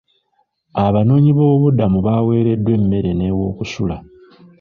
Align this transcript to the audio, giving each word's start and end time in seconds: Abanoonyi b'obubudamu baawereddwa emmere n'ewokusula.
Abanoonyi 0.85 1.31
b'obubudamu 1.33 1.99
baawereddwa 2.05 2.71
emmere 2.77 3.11
n'ewokusula. 3.15 3.95